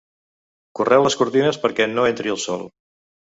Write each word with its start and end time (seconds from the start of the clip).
Correu 0.79 1.03
les 1.07 1.17
cortines 1.19 1.61
perquè 1.65 1.87
no 1.91 2.07
entri 2.13 2.33
el 2.37 2.41
sol. 2.47 2.65